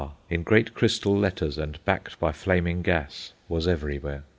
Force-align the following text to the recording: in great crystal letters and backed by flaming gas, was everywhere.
in 0.31 0.41
great 0.41 0.73
crystal 0.73 1.15
letters 1.15 1.59
and 1.59 1.77
backed 1.85 2.19
by 2.19 2.31
flaming 2.31 2.81
gas, 2.81 3.33
was 3.47 3.67
everywhere. 3.67 4.23